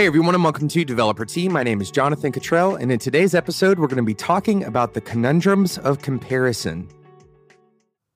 Hey 0.00 0.06
everyone, 0.06 0.34
and 0.34 0.42
welcome 0.42 0.66
to 0.66 0.82
Developer 0.82 1.26
Tea. 1.26 1.46
My 1.50 1.62
name 1.62 1.82
is 1.82 1.90
Jonathan 1.90 2.32
Cutrell, 2.32 2.80
and 2.80 2.90
in 2.90 2.98
today's 2.98 3.34
episode, 3.34 3.78
we're 3.78 3.86
going 3.86 3.98
to 3.98 4.02
be 4.02 4.14
talking 4.14 4.64
about 4.64 4.94
the 4.94 5.00
conundrums 5.02 5.76
of 5.76 6.00
comparison. 6.00 6.88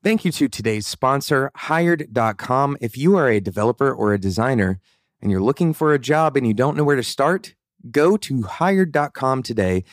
Thank 0.03 0.25
you 0.25 0.33
to 0.33 0.49
today's 0.49 0.87
sponsor, 0.87 1.51
Hired.com. 1.55 2.79
If 2.81 2.97
you 2.97 3.19
are 3.19 3.29
a 3.29 3.39
developer 3.39 3.93
or 3.93 4.15
a 4.15 4.19
designer 4.19 4.81
and 5.21 5.31
you're 5.31 5.43
looking 5.43 5.75
for 5.75 5.93
a 5.93 5.99
job 5.99 6.39
and 6.39 6.47
you 6.47 6.55
don't 6.55 6.75
know 6.75 6.85
where 6.85 6.97
to 6.97 7.03
start, 7.03 7.55
go 7.91 8.17
to 8.17 8.41
Hired.com 8.41 9.43
today. 9.43 9.85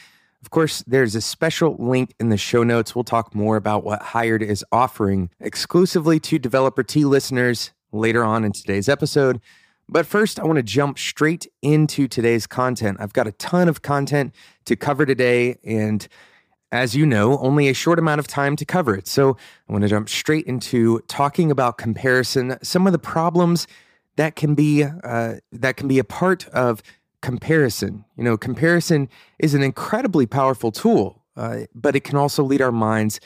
Of 0.42 0.50
course, 0.50 0.86
there's 0.88 1.16
a 1.16 1.22
special 1.22 1.76
link 1.78 2.14
in 2.22 2.30
the 2.30 2.38
show 2.38 2.64
notes. 2.64 2.96
We'll 2.96 3.04
talk 3.04 3.36
more 3.36 3.58
about 3.58 3.84
what 3.84 4.02
Hired 4.02 4.42
is 4.42 4.64
offering 4.72 5.30
exclusively 5.42 6.22
to 6.22 6.40
Developer 6.40 6.84
Tea 6.84 7.04
listeners 7.04 7.72
later 7.92 8.24
on 8.24 8.46
in 8.46 8.54
today's 8.54 8.88
episode. 8.88 9.42
But 9.92 10.06
first, 10.06 10.40
I 10.40 10.46
want 10.46 10.56
to 10.56 10.64
jump 10.64 10.98
straight 10.98 11.48
into 11.62 12.08
today's 12.08 12.48
content. 12.48 12.98
I've 13.02 13.12
got 13.12 13.28
a 13.28 13.34
ton 13.34 13.68
of 13.68 13.82
content 13.82 14.34
to 14.64 14.78
cover 14.78 15.06
today, 15.06 15.58
and 15.66 16.08
as 16.72 16.96
you 16.96 17.06
know, 17.06 17.38
only 17.40 17.68
a 17.68 17.74
short 17.74 18.00
amount 18.00 18.20
of 18.20 18.28
time 18.28 18.56
to 18.56 18.66
cover 18.66 18.96
it. 18.96 19.06
So 19.06 19.36
I 19.68 19.74
want 19.74 19.82
to 19.82 19.90
jump 19.90 20.08
straight 20.08 20.46
into 20.46 21.02
talking 21.10 21.52
about 21.52 21.78
comparison, 21.78 22.58
some 22.64 22.88
of 22.88 22.94
the 22.94 23.00
problems 23.00 23.68
that 24.16 24.38
can 24.38 24.56
be 24.56 24.86
uh, 24.86 25.36
that 25.52 25.76
can 25.76 25.90
be 25.90 26.00
a 26.00 26.06
part 26.06 26.48
of 26.50 26.82
comparison. 27.22 28.06
You 28.16 28.24
know, 28.24 28.38
comparison 28.38 29.10
is 29.40 29.54
an 29.54 29.62
incredibly 29.62 30.26
powerful 30.26 30.72
tool, 30.72 31.22
uh, 31.36 31.62
but 31.76 31.98
it 31.98 32.06
can 32.06 32.16
also 32.16 32.44
lead 32.44 32.62
our 32.62 32.72
minds 32.72 33.20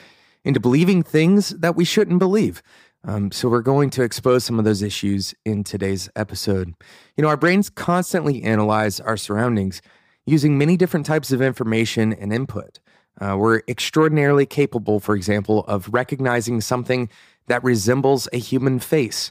into 0.44 0.58
believing 0.58 1.04
things 1.04 1.50
that 1.50 1.76
we 1.76 1.84
shouldn't 1.84 2.18
believe. 2.18 2.60
Um, 3.06 3.30
so, 3.30 3.48
we're 3.48 3.62
going 3.62 3.90
to 3.90 4.02
expose 4.02 4.44
some 4.44 4.58
of 4.58 4.64
those 4.64 4.82
issues 4.82 5.32
in 5.44 5.62
today's 5.62 6.10
episode. 6.16 6.74
You 7.16 7.22
know, 7.22 7.28
our 7.28 7.36
brains 7.36 7.70
constantly 7.70 8.42
analyze 8.42 8.98
our 8.98 9.16
surroundings 9.16 9.80
using 10.26 10.58
many 10.58 10.76
different 10.76 11.06
types 11.06 11.30
of 11.30 11.40
information 11.40 12.12
and 12.12 12.32
input. 12.32 12.80
Uh, 13.20 13.36
we're 13.38 13.62
extraordinarily 13.68 14.44
capable, 14.44 14.98
for 14.98 15.14
example, 15.14 15.60
of 15.68 15.88
recognizing 15.92 16.60
something 16.60 17.08
that 17.46 17.62
resembles 17.62 18.28
a 18.32 18.38
human 18.38 18.80
face. 18.80 19.30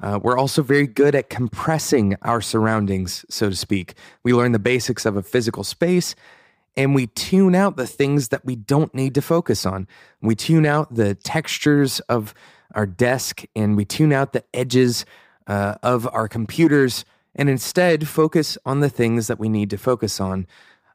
Uh, 0.00 0.20
we're 0.22 0.38
also 0.38 0.62
very 0.62 0.86
good 0.86 1.14
at 1.14 1.30
compressing 1.30 2.16
our 2.22 2.40
surroundings, 2.40 3.24
so 3.30 3.48
to 3.48 3.56
speak. 3.56 3.94
We 4.22 4.34
learn 4.34 4.52
the 4.52 4.58
basics 4.58 5.06
of 5.06 5.16
a 5.16 5.22
physical 5.22 5.64
space 5.64 6.14
and 6.76 6.94
we 6.94 7.06
tune 7.06 7.54
out 7.54 7.76
the 7.76 7.86
things 7.86 8.28
that 8.28 8.44
we 8.44 8.56
don't 8.56 8.94
need 8.94 9.14
to 9.14 9.22
focus 9.22 9.64
on. 9.64 9.86
We 10.20 10.34
tune 10.34 10.66
out 10.66 10.94
the 10.94 11.14
textures 11.14 12.00
of 12.00 12.34
our 12.74 12.86
desk 12.86 13.44
and 13.54 13.76
we 13.76 13.84
tune 13.84 14.12
out 14.12 14.32
the 14.32 14.44
edges 14.52 15.04
uh, 15.46 15.74
of 15.82 16.08
our 16.12 16.28
computers 16.28 17.04
and 17.34 17.48
instead 17.48 18.08
focus 18.08 18.56
on 18.64 18.80
the 18.80 18.88
things 18.88 19.26
that 19.26 19.38
we 19.38 19.48
need 19.48 19.70
to 19.70 19.78
focus 19.78 20.20
on. 20.20 20.46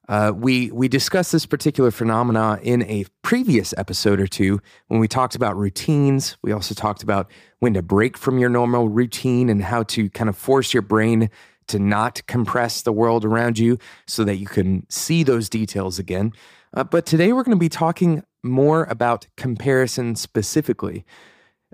Uh, 0.07 0.31
we 0.35 0.71
we 0.71 0.87
discussed 0.87 1.31
this 1.31 1.45
particular 1.45 1.91
phenomena 1.91 2.59
in 2.63 2.81
a 2.83 3.05
previous 3.21 3.75
episode 3.77 4.19
or 4.19 4.25
two 4.25 4.59
when 4.87 4.99
we 4.99 5.07
talked 5.07 5.35
about 5.35 5.55
routines. 5.55 6.35
We 6.41 6.51
also 6.51 6.73
talked 6.73 7.03
about 7.03 7.29
when 7.59 7.75
to 7.75 7.83
break 7.83 8.17
from 8.17 8.39
your 8.39 8.49
normal 8.49 8.89
routine 8.89 9.49
and 9.49 9.63
how 9.63 9.83
to 9.83 10.09
kind 10.09 10.27
of 10.27 10.35
force 10.35 10.73
your 10.73 10.81
brain 10.81 11.29
to 11.67 11.77
not 11.77 12.25
compress 12.25 12.81
the 12.81 12.91
world 12.91 13.23
around 13.23 13.59
you 13.59 13.77
so 14.07 14.23
that 14.23 14.37
you 14.37 14.47
can 14.47 14.83
see 14.89 15.21
those 15.21 15.47
details 15.47 15.99
again. 15.99 16.33
Uh, 16.73 16.83
but 16.83 17.05
today 17.05 17.31
we're 17.31 17.43
going 17.43 17.55
to 17.55 17.59
be 17.59 17.69
talking 17.69 18.23
more 18.41 18.85
about 18.85 19.27
comparison 19.37 20.15
specifically. 20.15 21.05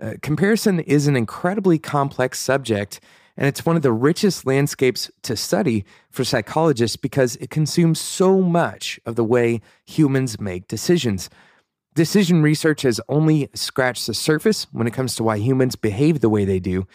Uh, 0.02 0.14
comparison 0.22 0.80
is 0.82 1.08
an 1.08 1.16
incredibly 1.16 1.80
complex 1.80 2.40
subject, 2.40 3.00
and 3.38 3.48
it's 3.48 3.66
one 3.66 3.76
of 3.76 3.82
the 3.82 3.92
richest 3.92 4.46
landscapes 4.46 5.10
to 5.24 5.36
study 5.36 5.86
for 6.10 6.24
psychologists 6.24 6.98
because 6.98 7.36
it 7.38 7.50
consumes 7.50 8.00
so 8.00 8.42
much 8.42 9.00
of 9.06 9.16
the 9.16 9.23
way 9.23 9.62
humans 9.86 10.39
make 10.39 10.67
decisions. 10.67 11.30
Decision 11.94 12.42
research 12.42 12.82
has 12.82 13.00
only 13.08 13.50
scratched 13.54 14.08
the 14.08 14.14
surface 14.14 14.67
when 14.72 14.86
it 14.86 14.94
comes 14.94 15.16
to 15.16 15.23
why 15.23 15.38
humans 15.38 15.76
behave 15.78 16.20
the 16.20 16.30
way 16.30 16.44
they 16.44 16.60
do, 16.60 16.86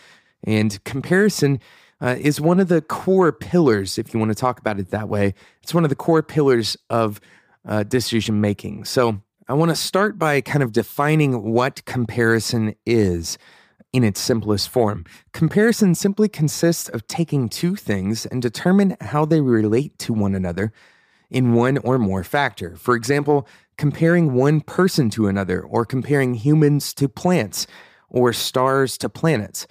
and 0.44 0.82
comparison 0.84 1.58
uh, 2.02 2.16
is 2.18 2.40
one 2.40 2.60
of 2.60 2.68
the 2.68 2.80
core 2.80 3.32
pillars, 3.32 3.98
if 3.98 4.12
you 4.12 4.20
want 4.20 4.30
to 4.30 4.34
talk 4.34 4.58
about 4.58 4.78
it 4.78 4.90
that 4.90 5.08
way. 5.08 5.34
It's 5.62 5.74
one 5.74 5.84
of 5.84 5.90
the 5.90 5.96
core 5.96 6.22
pillars 6.22 6.76
of 6.88 7.20
uh, 7.66 7.82
decision 7.82 8.40
making. 8.40 8.84
So, 8.84 9.20
I 9.50 9.54
want 9.54 9.70
to 9.70 9.74
start 9.74 10.16
by 10.16 10.40
kind 10.42 10.62
of 10.62 10.70
defining 10.70 11.42
what 11.42 11.84
comparison 11.84 12.76
is 12.86 13.36
in 13.92 14.04
its 14.04 14.20
simplest 14.20 14.68
form. 14.68 15.04
Comparison 15.32 15.96
simply 15.96 16.28
consists 16.28 16.88
of 16.88 17.04
taking 17.08 17.48
two 17.48 17.74
things 17.74 18.26
and 18.26 18.40
determine 18.40 18.96
how 19.00 19.24
they 19.24 19.40
relate 19.40 19.98
to 19.98 20.12
one 20.12 20.36
another 20.36 20.72
in 21.30 21.52
one 21.52 21.78
or 21.78 21.98
more 21.98 22.22
factor. 22.22 22.76
For 22.76 22.94
example, 22.94 23.44
comparing 23.76 24.34
one 24.34 24.60
person 24.60 25.10
to 25.10 25.26
another, 25.26 25.60
or 25.60 25.84
comparing 25.84 26.34
humans 26.34 26.94
to 26.94 27.08
plants, 27.08 27.66
or 28.08 28.32
stars 28.32 28.96
to 28.98 29.08
planets. 29.08 29.66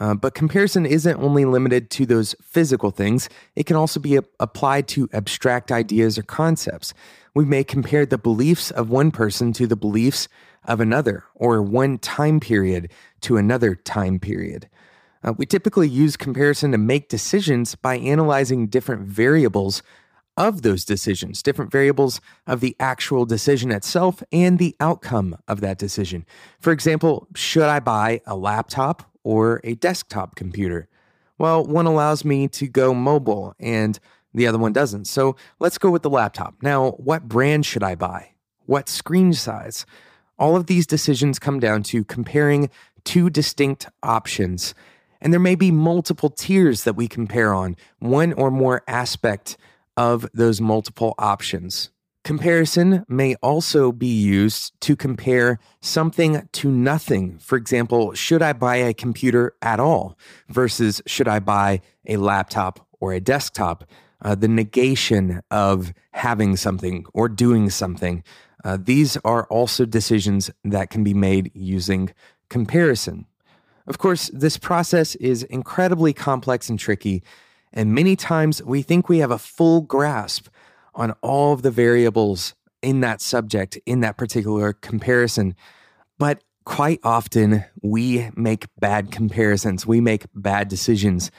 Uh, 0.00 0.14
but 0.14 0.34
comparison 0.34 0.86
isn't 0.86 1.22
only 1.22 1.44
limited 1.44 1.90
to 1.90 2.06
those 2.06 2.34
physical 2.42 2.90
things, 2.90 3.28
it 3.54 3.66
can 3.66 3.76
also 3.76 4.00
be 4.00 4.16
a- 4.16 4.24
applied 4.40 4.88
to 4.88 5.08
abstract 5.12 5.70
ideas 5.70 6.18
or 6.18 6.22
concepts 6.22 6.94
we 7.34 7.44
may 7.44 7.64
compare 7.64 8.06
the 8.06 8.18
beliefs 8.18 8.70
of 8.70 8.90
one 8.90 9.10
person 9.10 9.52
to 9.54 9.66
the 9.66 9.76
beliefs 9.76 10.28
of 10.64 10.80
another, 10.80 11.24
or 11.34 11.62
one 11.62 11.98
time 11.98 12.40
period 12.40 12.90
to 13.22 13.36
another 13.36 13.74
time 13.74 14.18
period. 14.18 14.68
Uh, 15.22 15.32
we 15.36 15.46
typically 15.46 15.88
use 15.88 16.16
comparison 16.16 16.72
to 16.72 16.78
make 16.78 17.08
decisions 17.08 17.74
by 17.74 17.96
analyzing 17.98 18.66
different 18.66 19.02
variables 19.02 19.82
of 20.36 20.62
those 20.62 20.84
decisions, 20.84 21.42
different 21.42 21.70
variables 21.70 22.20
of 22.46 22.60
the 22.60 22.74
actual 22.80 23.26
decision 23.26 23.70
itself 23.70 24.22
and 24.32 24.58
the 24.58 24.74
outcome 24.80 25.36
of 25.46 25.60
that 25.60 25.78
decision. 25.78 26.24
For 26.58 26.72
example, 26.72 27.28
should 27.34 27.64
I 27.64 27.80
buy 27.80 28.22
a 28.26 28.36
laptop 28.36 29.09
or 29.24 29.60
a 29.64 29.74
desktop 29.74 30.34
computer? 30.34 30.88
Well, 31.38 31.64
one 31.64 31.86
allows 31.86 32.24
me 32.24 32.48
to 32.48 32.66
go 32.66 32.92
mobile 32.94 33.54
and 33.58 33.98
the 34.34 34.46
other 34.46 34.58
one 34.58 34.72
doesn't. 34.72 35.06
So 35.06 35.36
let's 35.58 35.78
go 35.78 35.90
with 35.90 36.02
the 36.02 36.10
laptop. 36.10 36.54
Now, 36.62 36.92
what 36.92 37.28
brand 37.28 37.66
should 37.66 37.82
I 37.82 37.94
buy? 37.94 38.32
What 38.66 38.88
screen 38.88 39.32
size? 39.32 39.86
All 40.38 40.56
of 40.56 40.66
these 40.66 40.86
decisions 40.86 41.38
come 41.38 41.60
down 41.60 41.82
to 41.84 42.04
comparing 42.04 42.70
two 43.04 43.30
distinct 43.30 43.88
options. 44.02 44.74
And 45.20 45.32
there 45.32 45.40
may 45.40 45.54
be 45.54 45.70
multiple 45.70 46.30
tiers 46.30 46.84
that 46.84 46.96
we 46.96 47.08
compare 47.08 47.52
on, 47.52 47.76
one 47.98 48.32
or 48.34 48.50
more 48.50 48.82
aspect 48.86 49.56
of 49.96 50.26
those 50.32 50.60
multiple 50.60 51.14
options. 51.18 51.90
Comparison 52.22 53.04
may 53.08 53.34
also 53.36 53.92
be 53.92 54.06
used 54.06 54.78
to 54.82 54.94
compare 54.94 55.58
something 55.80 56.46
to 56.52 56.70
nothing. 56.70 57.38
For 57.38 57.56
example, 57.56 58.12
should 58.14 58.42
I 58.42 58.52
buy 58.52 58.76
a 58.76 58.92
computer 58.92 59.54
at 59.62 59.80
all 59.80 60.18
versus 60.48 61.00
should 61.06 61.28
I 61.28 61.38
buy 61.38 61.80
a 62.06 62.18
laptop 62.18 62.86
or 63.00 63.12
a 63.12 63.20
desktop? 63.20 63.84
uh, 64.22 64.34
the 64.34 64.48
negation 64.48 65.40
of 65.50 65.92
having 66.12 66.56
something 66.56 67.04
or 67.12 67.28
doing 67.28 67.70
something. 67.70 68.22
Uh, 68.64 68.78
these 68.80 69.16
are 69.18 69.46
also 69.46 69.84
decisions 69.84 70.50
that 70.64 70.90
can 70.90 71.02
be 71.02 71.14
made 71.14 71.50
using 71.54 72.12
comparison. 72.48 73.26
Of 73.86 73.98
course, 73.98 74.30
this 74.32 74.58
process 74.58 75.14
is 75.16 75.42
incredibly 75.44 76.12
complex 76.12 76.68
and 76.68 76.78
tricky, 76.78 77.22
and 77.72 77.94
many 77.94 78.16
times 78.16 78.62
we 78.62 78.82
think 78.82 79.08
we 79.08 79.18
have 79.18 79.30
a 79.30 79.38
full 79.38 79.80
grasp 79.80 80.48
on 81.00 81.12
all 81.22 81.54
of 81.54 81.62
the 81.62 81.70
variables 81.70 82.54
in 82.82 83.00
that 83.00 83.22
subject, 83.22 83.78
in 83.86 84.00
that 84.00 84.18
particular 84.18 84.74
comparison. 84.74 85.56
But 86.18 86.44
quite 86.64 87.00
often, 87.02 87.64
we 87.82 88.30
make 88.36 88.66
bad 88.78 89.10
comparisons, 89.10 89.86
we 89.86 90.02
make 90.02 90.26
bad 90.34 90.68
decisions. 90.68 91.30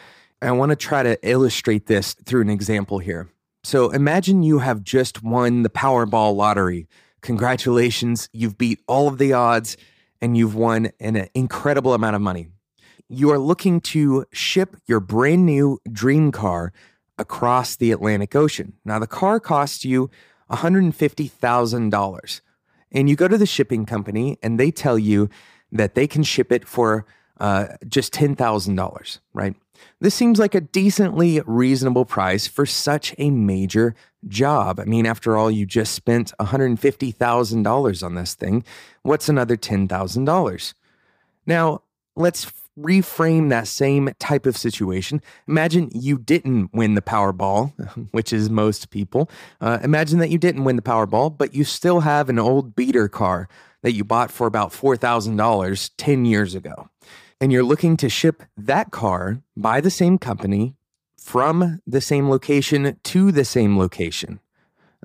I 0.41 0.51
want 0.51 0.71
to 0.71 0.75
try 0.75 1.03
to 1.03 1.15
illustrate 1.21 1.86
this 1.86 2.15
through 2.25 2.41
an 2.41 2.50
example 2.50 2.97
here. 2.97 3.30
So 3.63 3.91
imagine 3.91 4.41
you 4.41 4.57
have 4.59 4.81
just 4.81 5.21
won 5.21 5.62
the 5.62 5.69
Powerball 5.69 6.36
lottery. 6.36 6.88
Congratulations, 7.21 8.27
you've 8.33 8.57
beat 8.57 8.81
all 8.88 9.07
of 9.07 9.19
the 9.19 9.33
odds 9.33 9.77
and 10.19 10.36
you've 10.36 10.56
won 10.56 10.89
an 11.00 11.27
incredible 11.36 11.94
amount 11.94 12.15
of 12.15 12.21
money. 12.24 12.47
You 13.07 13.30
are 13.31 13.38
looking 13.38 13.80
to 13.81 14.25
ship 14.31 14.75
your 14.88 15.00
brand 15.00 15.45
new 15.45 15.80
dream 15.91 16.31
car 16.31 16.74
across 17.21 17.75
the 17.77 17.91
Atlantic 17.91 18.35
Ocean. 18.35 18.73
Now, 18.83 19.00
the 19.00 19.07
car 19.07 19.39
costs 19.39 19.85
you 19.85 20.09
$150,000. 20.51 22.41
And 22.91 23.09
you 23.09 23.15
go 23.15 23.29
to 23.29 23.38
the 23.38 23.45
shipping 23.45 23.85
company 23.85 24.38
and 24.44 24.59
they 24.59 24.69
tell 24.71 25.00
you 25.00 25.29
that 25.71 25.95
they 25.95 26.07
can 26.07 26.23
ship 26.23 26.51
it 26.51 26.68
for 26.68 27.06
uh, 27.39 27.68
just 27.88 28.13
$10,000, 28.13 29.19
right? 29.33 29.56
This 30.00 30.13
seems 30.13 30.39
like 30.39 30.53
a 30.53 30.62
decently 30.62 31.41
reasonable 31.45 32.06
price 32.06 32.47
for 32.47 32.65
such 32.65 33.15
a 33.18 33.31
major 33.31 33.95
job. 34.27 34.79
I 34.79 34.83
mean, 34.83 35.06
after 35.06 35.38
all, 35.38 35.50
you 35.50 35.65
just 35.65 35.94
spent 35.94 36.33
$150,000 36.39 38.03
on 38.03 38.15
this 38.15 38.35
thing. 38.35 38.63
What's 39.03 39.29
another 39.29 39.57
$10,000? 39.57 40.74
Now, 41.47 41.81
let's 42.15 42.51
reframe 42.79 43.50
that 43.50 43.68
same 43.68 44.12
type 44.19 44.45
of 44.45 44.57
situation. 44.57 45.21
Imagine 45.47 45.89
you 45.94 46.18
didn't 46.18 46.73
win 46.73 46.95
the 46.95 47.01
Powerball, 47.01 47.73
which 48.12 48.31
is 48.31 48.50
most 48.50 48.89
people. 48.89 49.29
Uh, 49.59 49.79
imagine 49.83 50.19
that 50.19 50.29
you 50.29 50.38
didn't 50.38 50.63
win 50.63 50.75
the 50.75 50.81
Powerball, 50.81 51.35
but 51.35 51.53
you 51.53 51.63
still 51.63 52.01
have 52.01 52.29
an 52.29 52.39
old 52.39 52.75
beater 52.75 53.07
car 53.07 53.47
that 53.83 53.94
you 53.94 54.03
bought 54.03 54.31
for 54.31 54.47
about 54.47 54.71
$4,000 54.71 55.91
10 55.97 56.25
years 56.25 56.56
ago. 56.56 56.89
And 57.39 57.51
you're 57.51 57.63
looking 57.63 57.97
to 57.97 58.09
ship 58.09 58.44
that 58.56 58.91
car 58.91 59.41
by 59.57 59.81
the 59.81 59.89
same 59.89 60.17
company 60.17 60.75
from 61.17 61.81
the 61.88 62.01
same 62.01 62.29
location 62.29 63.00
to 63.03 63.31
the 63.31 63.45
same 63.45 63.77
location. 63.77 64.39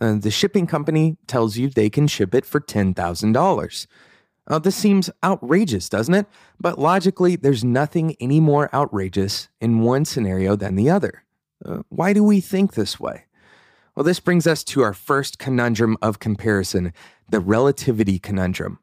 Uh, 0.00 0.14
the 0.14 0.30
shipping 0.30 0.66
company 0.66 1.16
tells 1.26 1.56
you 1.56 1.68
they 1.68 1.88
can 1.88 2.06
ship 2.06 2.34
it 2.34 2.44
for 2.44 2.60
$10,000. 2.60 3.86
Uh, 4.48 4.58
this 4.58 4.76
seems 4.76 5.10
outrageous, 5.24 5.88
doesn't 5.88 6.14
it? 6.14 6.26
But 6.60 6.78
logically, 6.78 7.36
there's 7.36 7.64
nothing 7.64 8.16
any 8.20 8.40
more 8.40 8.72
outrageous 8.74 9.48
in 9.60 9.80
one 9.80 10.04
scenario 10.04 10.54
than 10.54 10.76
the 10.76 10.88
other. 10.88 11.24
Uh, 11.64 11.82
why 11.88 12.12
do 12.12 12.22
we 12.22 12.40
think 12.40 12.74
this 12.74 13.00
way? 13.00 13.24
Well, 13.94 14.04
this 14.04 14.20
brings 14.20 14.46
us 14.46 14.62
to 14.64 14.82
our 14.82 14.92
first 14.92 15.38
conundrum 15.38 15.96
of 16.02 16.18
comparison 16.18 16.92
the 17.28 17.40
relativity 17.40 18.18
conundrum. 18.18 18.78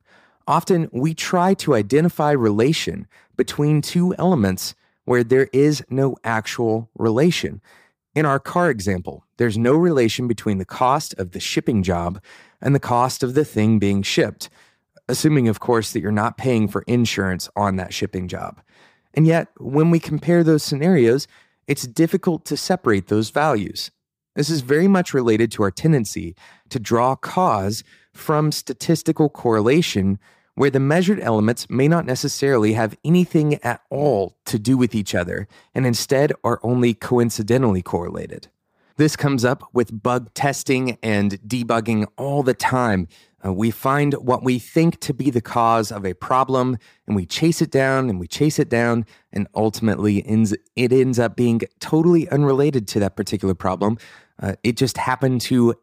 Often 0.48 0.90
we 0.92 1.14
try 1.14 1.54
to 1.56 1.76
identify 1.76 2.32
relation 2.32 3.08
between 3.38 3.82
two 3.82 4.14
elements 4.18 4.76
where 5.06 5.24
there 5.24 5.50
is 5.54 5.84
no 5.90 6.18
actual 6.24 6.90
relation. 6.98 7.62
In 8.16 8.26
our 8.26 8.40
car 8.40 8.70
example, 8.70 9.26
there's 9.38 9.58
no 9.58 9.74
relation 9.74 10.28
between 10.28 10.58
the 10.58 10.66
cost 10.66 11.14
of 11.18 11.32
the 11.32 11.40
shipping 11.40 11.84
job 11.84 12.22
and 12.62 12.76
the 12.76 12.80
cost 12.80 13.24
of 13.24 13.34
the 13.34 13.46
thing 13.46 13.80
being 13.80 14.02
shipped 14.02 14.50
assuming, 15.08 15.48
of 15.48 15.60
course, 15.60 15.92
that 15.92 16.02
you're 16.02 16.12
not 16.12 16.38
paying 16.38 16.68
for 16.68 16.84
insurance 16.88 17.50
on 17.56 17.76
that 17.76 17.94
shipping 17.94 18.28
job. 18.28 18.62
And 19.14 19.28
yet, 19.28 19.50
when 19.58 19.92
we 19.92 20.00
compare 20.00 20.44
those 20.44 20.64
scenarios, 20.64 21.28
it's 21.68 21.88
difficult 21.88 22.46
to 22.46 22.58
separate 22.58 23.08
those 23.08 23.30
values. 23.30 23.92
This 24.36 24.50
is 24.50 24.62
very 24.62 24.88
much 24.88 25.14
related 25.14 25.52
to 25.52 25.64
our 25.64 25.72
tendency 25.72 26.36
to 26.70 26.80
draw 26.80 27.16
cause 27.16 27.84
from 28.14 28.52
statistical 28.52 29.30
correlation, 29.30 30.20
where 30.56 30.72
the 30.72 30.80
measured 30.80 31.20
elements 31.20 31.70
may 31.70 31.88
not 31.88 32.06
necessarily 32.06 32.74
have 32.74 32.98
anything 33.04 33.56
at 33.64 33.82
all 33.90 34.36
to 34.46 34.58
do 34.58 34.78
with 34.78 34.96
each 34.96 35.14
other 35.14 35.48
and 35.74 35.86
instead 35.86 36.34
are 36.44 36.60
only 36.64 36.94
coincidentally 36.94 37.82
correlated. 37.82 38.48
This 38.98 39.16
comes 39.16 39.44
up 39.44 39.64
with 39.74 40.04
bug 40.04 40.32
testing 40.36 41.00
and 41.02 41.42
debugging 41.42 42.06
all 42.18 42.44
the 42.44 42.54
time 42.54 43.08
uh, 43.46 43.54
we 43.54 43.72
find 43.72 44.14
what 44.16 44.44
we 44.44 44.60
think 44.60 45.00
to 45.02 45.14
be 45.14 45.30
the 45.30 45.42
cause 45.42 45.92
of 45.92 46.06
a 46.06 46.14
problem 46.14 46.78
and 47.08 47.16
we 47.16 47.26
chase 47.26 47.62
it 47.62 47.72
down 47.72 48.10
and 48.10 48.20
we 48.20 48.28
chase 48.28 48.60
it 48.60 48.70
down 48.70 49.06
and 49.32 49.48
ultimately 49.56 50.26
ends, 50.26 50.56
it 50.76 50.94
ends 50.94 51.20
up 51.20 51.36
being 51.36 51.62
totally 51.80 52.30
unrelated 52.30 52.88
to 52.88 53.00
that 53.00 53.16
particular 53.16 53.54
problem. 53.54 53.98
Uh, 54.42 54.54
it 54.64 54.78
just 54.78 54.98
happened 54.98 55.42
to 55.42 55.76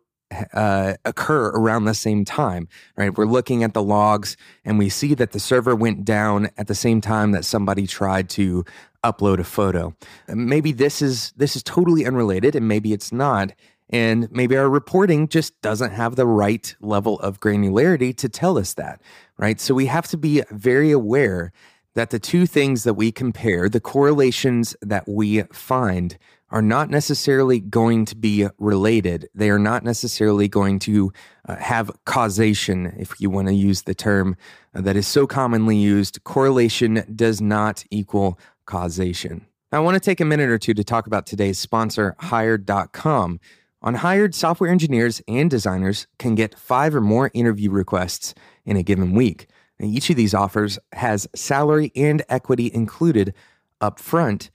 uh, 0.53 0.95
occur 1.05 1.49
around 1.49 1.85
the 1.85 1.95
same 1.95 2.25
time, 2.25 2.69
right? 2.97 3.17
We're 3.17 3.27
looking 3.27 3.65
at 3.65 3.75
the 3.75 3.83
logs 3.83 4.37
and 4.65 4.79
we 4.79 4.89
see 4.89 5.15
that 5.15 5.33
the 5.33 5.41
server 5.41 5.75
went 5.75 6.05
down 6.05 6.51
at 6.57 6.69
the 6.69 6.75
same 6.75 7.01
time 7.01 7.33
that 7.33 7.45
somebody 7.45 7.87
tried 7.87 8.29
to 8.31 8.65
upload 9.05 9.39
a 9.39 9.45
photo. 9.45 9.95
Maybe 10.29 10.73
this 10.73 11.03
is 11.03 11.33
this 11.37 11.57
is 11.57 11.63
totally 11.63 12.07
unrelated 12.07 12.55
and 12.55 12.69
maybe 12.69 12.93
it's 12.93 13.13
not. 13.13 13.53
And 13.91 14.31
maybe 14.31 14.57
our 14.57 14.71
reporting 14.71 15.29
just 15.29 15.61
doesn't 15.63 15.91
have 15.91 16.17
the 16.17 16.27
right 16.27 16.75
level 16.81 17.19
of 17.21 17.41
granularity 17.41 18.17
to 18.17 18.29
tell 18.29 18.57
us 18.57 18.75
that, 18.75 19.03
right? 19.37 19.61
So 19.61 19.75
we 19.75 19.87
have 19.87 20.07
to 20.09 20.17
be 20.17 20.43
very 20.51 20.93
aware 20.93 21.53
that 21.95 22.11
the 22.11 22.21
two 22.21 22.47
things 22.47 22.85
that 22.85 22.95
we 22.95 23.11
compare, 23.11 23.69
the 23.69 23.81
correlations 23.81 24.77
that 24.81 25.09
we 25.09 25.43
find, 25.53 26.17
are 26.51 26.63
not 26.63 26.91
necessarily 26.91 27.61
going 27.61 28.05
to 28.05 28.17
be 28.17 28.47
related. 28.59 29.29
They 29.35 29.51
are 29.51 29.59
not 29.59 29.85
necessarily 29.85 30.49
going 30.49 30.79
to 30.81 31.13
uh, 31.49 31.57
have 31.57 31.91
causation, 32.05 32.95
if 32.99 33.21
you 33.21 33.31
want 33.31 33.49
to 33.49 33.55
use 33.55 33.83
the 33.83 33.95
term 33.95 34.37
uh, 34.75 34.81
that 34.81 34.97
is 34.97 35.07
so 35.07 35.27
commonly 35.27 35.77
used. 35.77 36.23
Correlation 36.25 37.05
does 37.15 37.41
not 37.41 37.85
equal 37.91 38.39
causation. 38.67 39.47
Now, 39.71 39.79
I 39.79 39.81
want 39.83 39.95
to 39.95 40.01
take 40.01 40.21
a 40.21 40.25
minute 40.25 40.51
or 40.51 40.59
two 40.59 40.75
to 40.75 40.83
talk 40.83 41.07
about 41.07 41.27
today's 41.27 41.59
sponsor, 41.59 42.17
Hired.com. 42.19 43.39
On 43.83 43.95
Hired, 43.95 44.35
software 44.35 44.71
engineers 44.71 45.23
and 45.27 45.49
designers 45.49 46.07
can 46.19 46.35
get 46.35 46.59
five 46.59 46.95
or 46.95 47.01
more 47.01 47.31
interview 47.33 47.71
requests 47.71 48.35
in 48.67 48.77
a 48.77 48.83
given 48.83 49.15
week. 49.15 49.47
And 49.79 49.91
each 49.91 50.11
of 50.11 50.17
these 50.17 50.35
offers 50.35 50.79
has 50.93 51.27
salary 51.35 51.91
and 51.97 52.23
equity 52.29 52.71
included 52.75 53.33
up 53.81 53.99
front, 53.99 54.51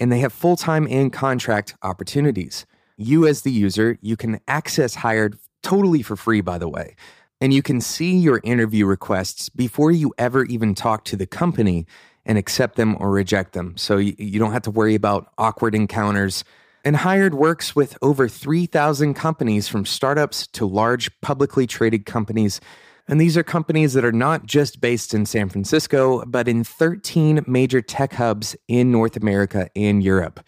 and 0.00 0.10
they 0.10 0.18
have 0.18 0.32
full 0.32 0.56
time 0.56 0.88
and 0.90 1.12
contract 1.12 1.76
opportunities. 1.82 2.66
You, 2.96 3.28
as 3.28 3.42
the 3.42 3.52
user, 3.52 3.96
you 4.00 4.16
can 4.16 4.40
access 4.48 4.96
Hired 4.96 5.38
totally 5.62 6.02
for 6.02 6.16
free, 6.16 6.40
by 6.40 6.58
the 6.58 6.68
way. 6.68 6.96
And 7.40 7.54
you 7.54 7.62
can 7.62 7.80
see 7.80 8.16
your 8.16 8.40
interview 8.42 8.86
requests 8.86 9.48
before 9.48 9.92
you 9.92 10.12
ever 10.18 10.44
even 10.46 10.74
talk 10.74 11.04
to 11.04 11.16
the 11.16 11.26
company 11.26 11.86
and 12.26 12.38
accept 12.38 12.74
them 12.74 12.96
or 12.98 13.10
reject 13.10 13.52
them. 13.52 13.76
So 13.76 13.98
you, 13.98 14.14
you 14.18 14.40
don't 14.40 14.52
have 14.52 14.62
to 14.62 14.70
worry 14.72 14.96
about 14.96 15.32
awkward 15.38 15.76
encounters 15.76 16.42
and 16.84 16.96
Hired 16.96 17.34
works 17.34 17.74
with 17.74 17.96
over 18.02 18.28
3,000 18.28 19.14
companies 19.14 19.66
from 19.66 19.86
startups 19.86 20.46
to 20.48 20.66
large 20.66 21.10
publicly 21.22 21.66
traded 21.66 22.04
companies. 22.04 22.60
And 23.08 23.20
these 23.20 23.36
are 23.36 23.42
companies 23.42 23.94
that 23.94 24.04
are 24.04 24.12
not 24.12 24.44
just 24.46 24.80
based 24.80 25.14
in 25.14 25.26
San 25.26 25.48
Francisco, 25.48 26.24
but 26.26 26.46
in 26.46 26.62
13 26.62 27.44
major 27.46 27.80
tech 27.80 28.12
hubs 28.12 28.54
in 28.68 28.92
North 28.92 29.16
America 29.16 29.68
and 29.74 30.02
Europe. 30.02 30.40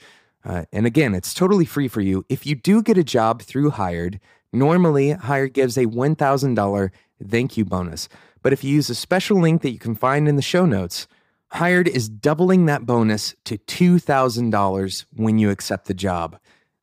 Uh, 0.44 0.64
and 0.72 0.86
again, 0.86 1.14
it's 1.14 1.34
totally 1.34 1.64
free 1.64 1.88
for 1.88 2.00
you. 2.00 2.24
If 2.28 2.46
you 2.46 2.54
do 2.54 2.82
get 2.82 2.98
a 2.98 3.04
job 3.04 3.42
through 3.42 3.70
Hired, 3.70 4.20
normally 4.52 5.10
Hired 5.10 5.54
gives 5.54 5.76
a 5.76 5.86
$1,000 5.86 6.90
thank 7.26 7.56
you 7.56 7.64
bonus. 7.64 8.08
But 8.42 8.52
if 8.52 8.62
you 8.62 8.74
use 8.74 8.90
a 8.90 8.94
special 8.94 9.40
link 9.40 9.62
that 9.62 9.70
you 9.70 9.78
can 9.78 9.94
find 9.94 10.28
in 10.28 10.36
the 10.36 10.42
show 10.42 10.66
notes, 10.66 11.08
Hired 11.52 11.88
is 11.88 12.08
doubling 12.08 12.66
that 12.66 12.86
bonus 12.86 13.34
to 13.44 13.56
$2,000 13.56 15.04
when 15.14 15.38
you 15.38 15.50
accept 15.50 15.86
the 15.86 15.94
job. 15.94 16.38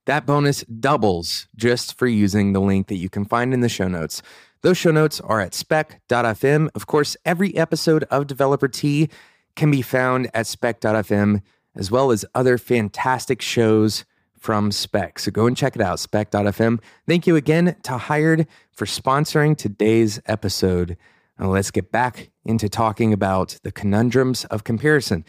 That 0.05 0.25
bonus 0.25 0.63
doubles 0.63 1.47
just 1.55 1.97
for 1.97 2.07
using 2.07 2.53
the 2.53 2.61
link 2.61 2.87
that 2.87 2.95
you 2.95 3.09
can 3.09 3.25
find 3.25 3.53
in 3.53 3.61
the 3.61 3.69
show 3.69 3.87
notes. 3.87 4.21
Those 4.61 4.77
show 4.77 4.91
notes 4.91 5.19
are 5.21 5.41
at 5.41 5.53
spec.fm. 5.53 6.69
Of 6.73 6.87
course, 6.87 7.17
every 7.25 7.55
episode 7.55 8.03
of 8.05 8.27
Developer 8.27 8.67
Tea 8.67 9.09
can 9.55 9.69
be 9.69 9.81
found 9.81 10.29
at 10.33 10.47
spec.fm, 10.47 11.41
as 11.75 11.91
well 11.91 12.11
as 12.11 12.25
other 12.33 12.57
fantastic 12.57 13.41
shows 13.41 14.05
from 14.43 14.71
Spec. 14.71 15.19
So 15.19 15.31
go 15.31 15.47
and 15.47 15.55
check 15.55 15.75
it 15.75 15.81
out, 15.81 15.99
spec.fm. 15.99 16.79
Thank 17.07 17.27
you 17.27 17.35
again 17.37 17.77
to 17.83 17.97
Hired 17.97 18.45
for 18.73 18.85
sponsoring 18.85 19.57
today's 19.57 20.21
episode. 20.25 20.97
Now 21.39 21.49
let's 21.49 21.71
get 21.71 21.91
back 21.91 22.31
into 22.45 22.69
talking 22.69 23.13
about 23.13 23.57
the 23.63 23.71
conundrums 23.71 24.45
of 24.45 24.63
comparison. 24.63 25.25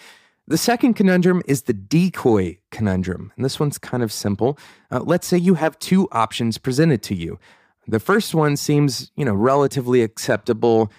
The 0.46 0.58
second 0.58 0.94
conundrum 0.94 1.42
is 1.46 1.62
the 1.62 1.72
decoy 1.72 2.58
conundrum. 2.70 3.32
And 3.36 3.44
this 3.44 3.58
one's 3.58 3.78
kind 3.78 4.02
of 4.02 4.12
simple. 4.12 4.58
Uh, 4.90 5.00
let's 5.00 5.26
say 5.26 5.38
you 5.38 5.54
have 5.54 5.78
two 5.78 6.08
options 6.12 6.58
presented 6.58 7.02
to 7.04 7.14
you. 7.14 7.38
The 7.86 8.00
first 8.00 8.34
one 8.34 8.56
seems, 8.56 9.10
you 9.16 9.24
know, 9.24 9.34
relatively 9.34 10.02
acceptable. 10.02 10.92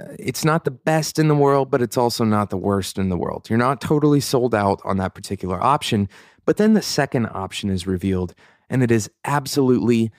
Uh, 0.00 0.14
it's 0.18 0.44
not 0.44 0.64
the 0.64 0.72
best 0.72 1.18
in 1.18 1.28
the 1.28 1.34
world, 1.34 1.70
but 1.70 1.82
it's 1.82 1.96
also 1.96 2.24
not 2.24 2.50
the 2.50 2.56
worst 2.56 2.98
in 2.98 3.08
the 3.08 3.16
world. 3.16 3.48
You're 3.48 3.58
not 3.58 3.80
totally 3.80 4.20
sold 4.20 4.54
out 4.54 4.80
on 4.84 4.96
that 4.96 5.14
particular 5.14 5.62
option. 5.62 6.08
But 6.44 6.56
then 6.56 6.74
the 6.74 6.82
second 6.82 7.26
option 7.26 7.70
is 7.70 7.86
revealed, 7.86 8.34
and 8.70 8.82
it 8.82 8.90
is 8.90 9.10
absolutely 9.24 10.10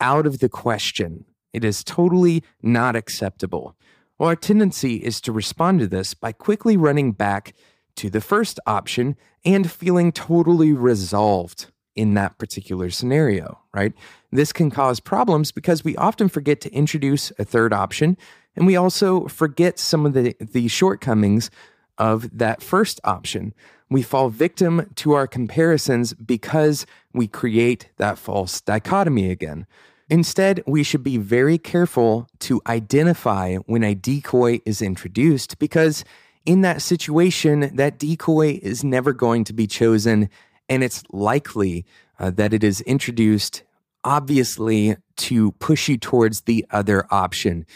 out 0.00 0.26
of 0.26 0.38
the 0.38 0.48
question. 0.48 1.24
It 1.52 1.64
is 1.64 1.82
totally 1.82 2.44
not 2.62 2.94
acceptable. 2.94 3.74
Well, 4.18 4.28
our 4.28 4.36
tendency 4.36 4.96
is 4.96 5.20
to 5.22 5.32
respond 5.32 5.78
to 5.78 5.86
this 5.86 6.12
by 6.12 6.32
quickly 6.32 6.76
running 6.76 7.12
back 7.12 7.54
to 7.96 8.10
the 8.10 8.20
first 8.20 8.58
option 8.66 9.16
and 9.44 9.70
feeling 9.70 10.10
totally 10.10 10.72
resolved 10.72 11.66
in 11.94 12.14
that 12.14 12.36
particular 12.38 12.90
scenario, 12.90 13.60
right? 13.72 13.92
This 14.32 14.52
can 14.52 14.70
cause 14.70 14.98
problems 14.98 15.52
because 15.52 15.84
we 15.84 15.96
often 15.96 16.28
forget 16.28 16.60
to 16.62 16.72
introduce 16.72 17.32
a 17.38 17.44
third 17.44 17.72
option 17.72 18.16
and 18.56 18.66
we 18.66 18.74
also 18.74 19.28
forget 19.28 19.78
some 19.78 20.04
of 20.04 20.14
the, 20.14 20.34
the 20.40 20.66
shortcomings 20.66 21.48
of 21.96 22.36
that 22.38 22.60
first 22.60 23.00
option. 23.04 23.54
We 23.88 24.02
fall 24.02 24.30
victim 24.30 24.90
to 24.96 25.12
our 25.12 25.28
comparisons 25.28 26.12
because 26.12 26.86
we 27.12 27.28
create 27.28 27.88
that 27.98 28.18
false 28.18 28.60
dichotomy 28.60 29.30
again. 29.30 29.66
Instead, 30.10 30.62
we 30.66 30.82
should 30.82 31.02
be 31.02 31.18
very 31.18 31.58
careful 31.58 32.26
to 32.38 32.62
identify 32.66 33.56
when 33.66 33.84
a 33.84 33.94
decoy 33.94 34.60
is 34.64 34.80
introduced 34.80 35.58
because 35.58 36.04
in 36.46 36.62
that 36.62 36.80
situation, 36.80 37.76
that 37.76 37.98
decoy 37.98 38.58
is 38.62 38.82
never 38.82 39.12
going 39.12 39.44
to 39.44 39.52
be 39.52 39.66
chosen, 39.66 40.30
and 40.66 40.82
it's 40.82 41.02
likely 41.10 41.84
uh, 42.18 42.30
that 42.30 42.54
it 42.54 42.64
is 42.64 42.80
introduced 42.82 43.64
obviously 44.02 44.96
to 45.16 45.52
push 45.52 45.88
you 45.88 45.98
towards 45.98 46.42
the 46.42 46.64
other 46.70 47.06
option. 47.10 47.66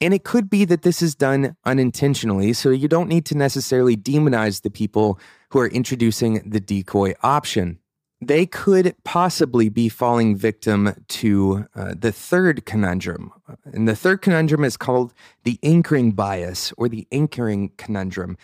And 0.00 0.14
it 0.14 0.22
could 0.22 0.48
be 0.50 0.64
that 0.66 0.82
this 0.82 1.02
is 1.02 1.16
done 1.16 1.56
unintentionally, 1.64 2.52
so 2.52 2.70
you 2.70 2.86
don't 2.86 3.08
need 3.08 3.24
to 3.26 3.36
necessarily 3.36 3.96
demonize 3.96 4.62
the 4.62 4.70
people 4.70 5.18
who 5.50 5.58
are 5.58 5.68
introducing 5.68 6.48
the 6.48 6.60
decoy 6.60 7.14
option. 7.22 7.78
They 8.24 8.46
could 8.46 8.94
possibly 9.02 9.68
be 9.68 9.88
falling 9.88 10.36
victim 10.36 10.94
to 11.08 11.66
uh, 11.74 11.94
the 11.98 12.12
third 12.12 12.64
conundrum. 12.64 13.32
And 13.64 13.88
the 13.88 13.96
third 13.96 14.22
conundrum 14.22 14.62
is 14.62 14.76
called 14.76 15.12
the 15.42 15.58
anchoring 15.64 16.12
bias 16.12 16.72
or 16.78 16.88
the 16.88 17.08
anchoring 17.10 17.72
conundrum. 17.76 18.38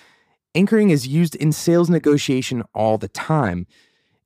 Anchoring 0.53 0.91
is 0.91 1.07
used 1.07 1.37
in 1.37 1.53
sales 1.53 1.89
negotiation 1.89 2.65
all 2.75 2.99
the 2.99 3.07
time. 3.07 3.69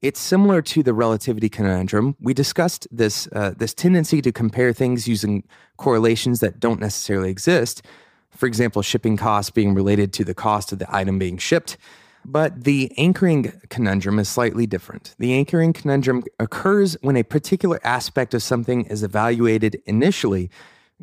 It's 0.01 0.19
similar 0.19 0.63
to 0.63 0.83
the 0.83 0.95
relativity 0.95 1.51
conundrum. 1.51 2.17
We 2.19 2.33
discussed 2.33 2.89
this 2.91 3.29
uh, 3.33 3.53
this 3.55 3.75
tendency 3.75 4.23
to 4.23 4.33
compare 4.33 4.73
things 4.73 5.07
using 5.07 5.45
correlations 5.77 6.41
that 6.41 6.61
don't 6.61 6.81
necessarily 6.81 7.31
exist. 7.31 7.83
For 8.31 8.47
example, 8.47 8.81
shipping 8.81 9.19
costs 9.19 9.51
being 9.51 9.75
related 9.75 10.15
to 10.15 10.25
the 10.25 10.35
cost 10.35 10.73
of 10.73 10.79
the 10.79 10.87
item 10.89 11.19
being 11.19 11.37
shipped. 11.37 11.77
But 12.25 12.65
the 12.65 12.93
anchoring 12.97 13.53
conundrum 13.69 14.19
is 14.19 14.29
slightly 14.29 14.67
different. 14.67 15.15
The 15.19 15.33
anchoring 15.33 15.73
conundrum 15.73 16.23
occurs 16.39 16.97
when 17.03 17.17
a 17.17 17.25
particular 17.25 17.81
aspect 17.85 18.33
of 18.35 18.43
something 18.43 18.85
is 18.85 19.03
evaluated 19.03 19.83
initially, 19.87 20.51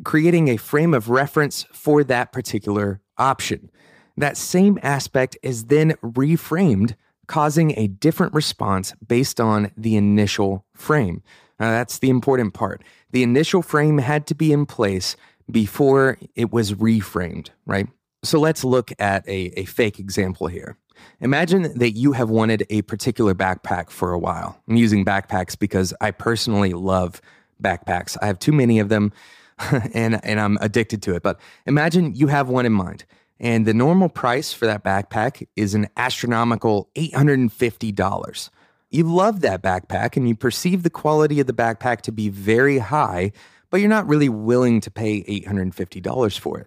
creating 0.04 0.48
a 0.48 0.56
frame 0.56 0.94
of 0.94 1.10
reference 1.10 1.64
for 1.72 2.02
that 2.04 2.32
particular 2.32 3.00
option. 3.18 3.70
That 4.16 4.36
same 4.36 4.78
aspect 4.82 5.36
is 5.42 5.66
then 5.66 5.92
reframed 6.02 6.94
causing 7.26 7.78
a 7.78 7.86
different 7.86 8.34
response 8.34 8.92
based 9.06 9.40
on 9.40 9.70
the 9.76 9.96
initial 9.96 10.64
frame. 10.74 11.22
Now, 11.60 11.70
that's 11.70 11.98
the 11.98 12.10
important 12.10 12.54
part. 12.54 12.82
The 13.12 13.22
initial 13.22 13.62
frame 13.62 13.98
had 13.98 14.26
to 14.28 14.34
be 14.34 14.52
in 14.52 14.66
place 14.66 15.16
before 15.50 16.18
it 16.34 16.52
was 16.52 16.72
reframed, 16.72 17.50
right? 17.66 17.86
So 18.24 18.40
let's 18.40 18.64
look 18.64 18.92
at 18.98 19.26
a, 19.28 19.60
a 19.60 19.64
fake 19.64 19.98
example 19.98 20.48
here. 20.48 20.76
Imagine 21.20 21.76
that 21.78 21.92
you 21.92 22.12
have 22.12 22.30
wanted 22.30 22.66
a 22.70 22.82
particular 22.82 23.34
backpack 23.34 23.90
for 23.90 24.12
a 24.12 24.18
while. 24.18 24.60
I'm 24.68 24.76
using 24.76 25.04
backpacks 25.04 25.58
because 25.58 25.92
I 26.00 26.10
personally 26.10 26.72
love 26.72 27.20
backpacks. 27.62 28.16
I 28.22 28.26
have 28.26 28.38
too 28.38 28.52
many 28.52 28.78
of 28.78 28.88
them 28.88 29.12
and, 29.94 30.24
and 30.24 30.40
I'm 30.40 30.58
addicted 30.60 31.02
to 31.02 31.14
it. 31.14 31.22
But 31.22 31.40
imagine 31.66 32.14
you 32.14 32.28
have 32.28 32.48
one 32.48 32.66
in 32.66 32.72
mind 32.72 33.04
and 33.40 33.66
the 33.66 33.74
normal 33.74 34.10
price 34.10 34.52
for 34.52 34.66
that 34.66 34.84
backpack 34.84 35.46
is 35.56 35.74
an 35.74 35.88
astronomical 35.96 36.90
$850. 36.94 38.50
You 38.90 39.04
love 39.04 39.40
that 39.40 39.62
backpack 39.62 40.16
and 40.16 40.28
you 40.28 40.36
perceive 40.36 40.82
the 40.82 40.90
quality 40.90 41.40
of 41.40 41.46
the 41.46 41.54
backpack 41.54 42.02
to 42.02 42.12
be 42.12 42.28
very 42.28 42.78
high, 42.78 43.32
but 43.70 43.80
you're 43.80 43.88
not 43.88 44.06
really 44.06 44.28
willing 44.28 44.80
to 44.82 44.90
pay 44.90 45.22
$850 45.22 46.38
for 46.38 46.58
it. 46.58 46.66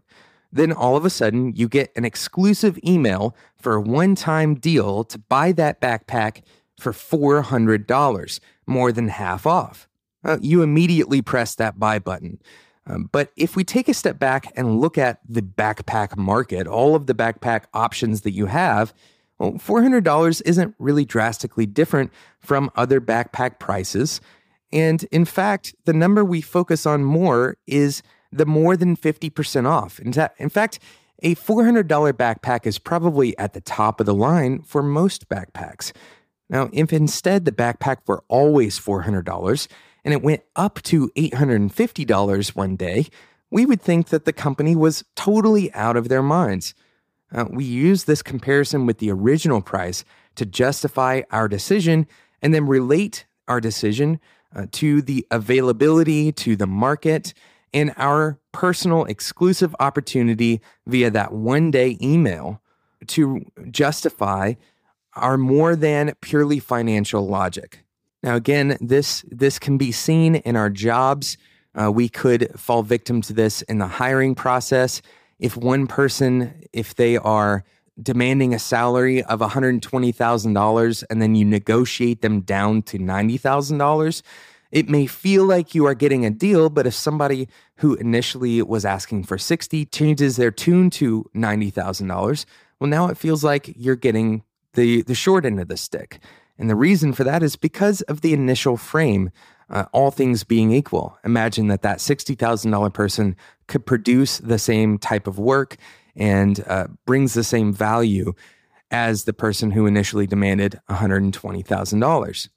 Then 0.53 0.71
all 0.71 0.95
of 0.95 1.03
a 1.03 1.09
sudden, 1.09 1.55
you 1.55 1.67
get 1.67 1.91
an 1.95 2.05
exclusive 2.05 2.79
email 2.85 3.35
for 3.57 3.73
a 3.73 3.81
one 3.81 4.13
time 4.13 4.53
deal 4.53 5.03
to 5.05 5.17
buy 5.17 5.51
that 5.53 5.81
backpack 5.81 6.43
for 6.79 6.91
$400, 6.91 8.39
more 8.67 8.91
than 8.91 9.07
half 9.07 9.47
off. 9.47 9.87
Uh, 10.23 10.37
you 10.41 10.61
immediately 10.61 11.21
press 11.21 11.55
that 11.55 11.79
buy 11.79 11.97
button. 11.97 12.39
Um, 12.85 13.09
but 13.11 13.31
if 13.35 13.55
we 13.55 13.63
take 13.63 13.87
a 13.87 13.93
step 13.93 14.19
back 14.19 14.51
and 14.55 14.79
look 14.79 14.97
at 14.97 15.19
the 15.27 15.41
backpack 15.41 16.17
market, 16.17 16.67
all 16.67 16.95
of 16.95 17.07
the 17.07 17.15
backpack 17.15 17.63
options 17.73 18.21
that 18.21 18.31
you 18.31 18.45
have, 18.45 18.93
well, 19.39 19.53
$400 19.53 20.41
isn't 20.45 20.75
really 20.77 21.05
drastically 21.05 21.65
different 21.65 22.11
from 22.39 22.69
other 22.75 23.01
backpack 23.01 23.59
prices. 23.59 24.21
And 24.71 25.03
in 25.11 25.25
fact, 25.25 25.75
the 25.85 25.93
number 25.93 26.23
we 26.23 26.41
focus 26.41 26.85
on 26.85 27.03
more 27.03 27.57
is 27.65 28.03
the 28.33 28.45
more 28.45 28.75
than 28.75 28.95
50% 28.97 29.67
off. 29.67 29.99
In, 29.99 30.49
fact, 30.49 30.79
a 31.21 31.35
$400 31.35 32.13
backpack 32.13 32.65
is 32.65 32.79
probably 32.79 33.37
at 33.37 33.53
the 33.53 33.61
top 33.61 33.99
of 33.99 34.05
the 34.05 34.13
line 34.13 34.61
for 34.61 34.83
most 34.83 35.29
backpacks. 35.29 35.91
Now, 36.49 36.69
if 36.73 36.91
instead 36.91 37.45
the 37.45 37.51
backpack 37.51 37.97
were 38.07 38.23
always 38.27 38.79
$400, 38.79 39.67
and 40.03 40.13
it 40.13 40.21
went 40.21 40.43
up 40.55 40.81
to 40.83 41.09
$850 41.15 42.55
one 42.55 42.75
day, 42.75 43.07
we 43.49 43.65
would 43.65 43.81
think 43.81 44.09
that 44.09 44.25
the 44.25 44.33
company 44.33 44.75
was 44.75 45.03
totally 45.15 45.71
out 45.73 45.95
of 45.95 46.09
their 46.09 46.23
minds. 46.23 46.73
Uh, 47.31 47.45
we 47.49 47.63
use 47.63 48.03
this 48.03 48.21
comparison 48.21 48.85
with 48.85 48.97
the 48.97 49.11
original 49.11 49.61
price 49.61 50.03
to 50.35 50.45
justify 50.45 51.21
our 51.31 51.47
decision 51.47 52.07
and 52.41 52.53
then 52.53 52.67
relate 52.67 53.25
our 53.47 53.61
decision 53.61 54.19
uh, 54.55 54.65
to 54.71 55.01
the 55.01 55.25
availability, 55.31 56.31
to 56.31 56.55
the 56.55 56.67
market, 56.67 57.33
and 57.73 57.93
our 57.97 58.39
personal 58.51 59.05
exclusive 59.05 59.75
opportunity 59.79 60.61
via 60.85 61.09
that 61.09 61.33
one 61.33 61.71
day 61.71 61.97
email 62.01 62.61
to 63.07 63.45
justify 63.69 64.53
our 65.15 65.37
more 65.37 65.75
than 65.75 66.13
purely 66.21 66.59
financial 66.59 67.27
logic. 67.27 67.79
Now, 68.21 68.35
again, 68.35 68.77
this 68.79 69.25
this 69.29 69.59
can 69.59 69.77
be 69.77 69.91
seen 69.91 70.35
in 70.35 70.55
our 70.55 70.69
jobs. 70.69 71.37
Uh, 71.79 71.91
we 71.91 72.07
could 72.07 72.57
fall 72.59 72.83
victim 72.83 73.21
to 73.21 73.33
this 73.33 73.61
in 73.63 73.79
the 73.79 73.87
hiring 73.87 74.35
process. 74.35 75.01
If 75.39 75.57
one 75.57 75.87
person, 75.87 76.63
if 76.71 76.95
they 76.95 77.17
are 77.17 77.63
demanding 78.01 78.53
a 78.53 78.59
salary 78.59 79.23
of 79.23 79.39
$120,000 79.39 81.03
and 81.09 81.21
then 81.21 81.35
you 81.35 81.45
negotiate 81.45 82.21
them 82.21 82.41
down 82.41 82.81
to 82.83 82.97
$90,000, 82.97 84.21
it 84.73 84.89
may 84.89 85.05
feel 85.05 85.45
like 85.45 85.75
you 85.75 85.85
are 85.85 85.93
getting 85.93 86.25
a 86.25 86.31
deal, 86.31 86.67
but 86.67 86.87
if 86.87 86.95
somebody 86.95 87.47
who 87.77 87.93
initially 87.93 88.59
was 88.63 88.85
asking 88.85 89.23
for 89.23 89.37
60 89.37 89.85
changes 89.85 90.35
their 90.35 90.49
tune 90.49 90.89
to 90.89 91.29
$90,000, 91.35 92.45
well 92.79 92.89
now 92.89 93.07
it 93.07 93.15
feels 93.15 93.43
like 93.43 93.71
you're 93.77 93.95
getting 93.95 94.43
the 94.73 95.03
the 95.03 95.13
short 95.13 95.45
end 95.45 95.59
of 95.59 95.67
the 95.67 95.77
stick. 95.77 96.19
And 96.57 96.71
the 96.71 96.75
reason 96.75 97.13
for 97.13 97.23
that 97.23 97.43
is 97.43 97.55
because 97.55 98.01
of 98.01 98.21
the 98.21 98.33
initial 98.33 98.75
frame, 98.75 99.29
uh, 99.69 99.85
all 99.91 100.09
things 100.09 100.43
being 100.43 100.71
equal. 100.71 101.19
Imagine 101.23 101.67
that 101.67 101.83
that 101.83 101.99
$60,000 101.99 102.93
person 102.93 103.35
could 103.67 103.85
produce 103.85 104.39
the 104.39 104.57
same 104.57 104.97
type 104.97 105.27
of 105.27 105.37
work 105.37 105.77
and 106.15 106.63
uh, 106.67 106.87
brings 107.05 107.35
the 107.35 107.43
same 107.43 107.73
value 107.73 108.33
as 108.89 109.25
the 109.25 109.33
person 109.33 109.71
who 109.71 109.85
initially 109.85 110.25
demanded 110.25 110.79
$120,000. 110.89 112.49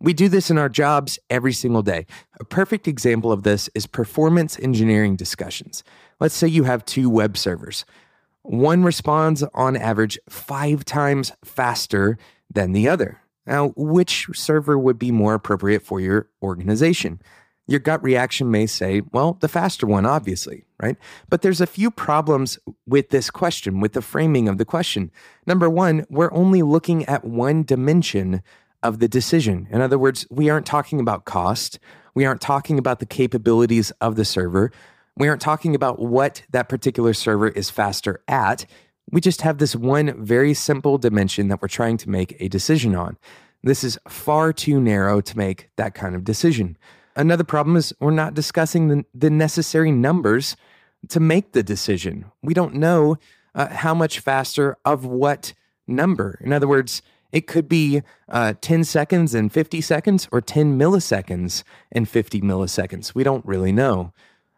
We 0.00 0.12
do 0.12 0.28
this 0.28 0.50
in 0.50 0.58
our 0.58 0.68
jobs 0.68 1.18
every 1.28 1.52
single 1.52 1.82
day. 1.82 2.06
A 2.38 2.44
perfect 2.44 2.86
example 2.86 3.32
of 3.32 3.42
this 3.42 3.68
is 3.74 3.86
performance 3.86 4.58
engineering 4.58 5.16
discussions. 5.16 5.82
Let's 6.20 6.36
say 6.36 6.46
you 6.46 6.64
have 6.64 6.84
two 6.84 7.10
web 7.10 7.36
servers. 7.36 7.84
One 8.42 8.84
responds 8.84 9.42
on 9.54 9.76
average 9.76 10.18
five 10.28 10.84
times 10.84 11.32
faster 11.44 12.16
than 12.48 12.72
the 12.72 12.88
other. 12.88 13.20
Now, 13.46 13.72
which 13.76 14.28
server 14.34 14.78
would 14.78 14.98
be 14.98 15.10
more 15.10 15.34
appropriate 15.34 15.82
for 15.82 16.00
your 16.00 16.28
organization? 16.42 17.20
Your 17.66 17.80
gut 17.80 18.02
reaction 18.02 18.50
may 18.50 18.66
say, 18.66 19.02
well, 19.12 19.36
the 19.40 19.48
faster 19.48 19.86
one, 19.86 20.06
obviously, 20.06 20.64
right? 20.80 20.96
But 21.28 21.42
there's 21.42 21.60
a 21.60 21.66
few 21.66 21.90
problems 21.90 22.58
with 22.86 23.10
this 23.10 23.30
question, 23.30 23.80
with 23.80 23.92
the 23.92 24.00
framing 24.00 24.48
of 24.48 24.58
the 24.58 24.64
question. 24.64 25.10
Number 25.46 25.68
one, 25.68 26.06
we're 26.08 26.32
only 26.32 26.62
looking 26.62 27.04
at 27.06 27.24
one 27.24 27.64
dimension 27.64 28.42
of 28.82 28.98
the 28.98 29.08
decision. 29.08 29.68
In 29.70 29.80
other 29.80 29.98
words, 29.98 30.26
we 30.30 30.50
aren't 30.50 30.66
talking 30.66 31.00
about 31.00 31.24
cost. 31.24 31.78
We 32.14 32.24
aren't 32.24 32.40
talking 32.40 32.78
about 32.78 33.00
the 33.00 33.06
capabilities 33.06 33.90
of 34.00 34.16
the 34.16 34.24
server. 34.24 34.72
We 35.16 35.28
aren't 35.28 35.40
talking 35.40 35.74
about 35.74 35.98
what 35.98 36.42
that 36.50 36.68
particular 36.68 37.12
server 37.12 37.48
is 37.48 37.70
faster 37.70 38.22
at. 38.28 38.66
We 39.10 39.20
just 39.20 39.42
have 39.42 39.58
this 39.58 39.74
one 39.74 40.24
very 40.24 40.54
simple 40.54 40.98
dimension 40.98 41.48
that 41.48 41.60
we're 41.60 41.68
trying 41.68 41.96
to 41.98 42.10
make 42.10 42.36
a 42.40 42.48
decision 42.48 42.94
on. 42.94 43.16
This 43.62 43.82
is 43.82 43.98
far 44.08 44.52
too 44.52 44.80
narrow 44.80 45.20
to 45.20 45.36
make 45.36 45.70
that 45.76 45.94
kind 45.94 46.14
of 46.14 46.24
decision. 46.24 46.76
Another 47.16 47.42
problem 47.42 47.76
is 47.76 47.92
we're 47.98 48.12
not 48.12 48.34
discussing 48.34 48.88
the, 48.88 49.04
the 49.12 49.30
necessary 49.30 49.90
numbers 49.90 50.56
to 51.08 51.18
make 51.18 51.52
the 51.52 51.64
decision. 51.64 52.26
We 52.42 52.54
don't 52.54 52.74
know 52.74 53.16
uh, 53.54 53.68
how 53.68 53.94
much 53.94 54.20
faster 54.20 54.76
of 54.84 55.04
what 55.04 55.52
number. 55.88 56.38
In 56.44 56.52
other 56.52 56.68
words, 56.68 57.02
it 57.32 57.46
could 57.46 57.68
be 57.68 58.02
uh, 58.28 58.54
10 58.60 58.84
seconds 58.84 59.34
and 59.34 59.52
50 59.52 59.80
seconds 59.80 60.28
or 60.32 60.40
10 60.40 60.78
milliseconds 60.78 61.62
and 61.92 62.08
50 62.08 62.40
milliseconds. 62.40 63.14
We 63.14 63.24
don't 63.24 63.44
really 63.44 63.72
know. 63.72 64.12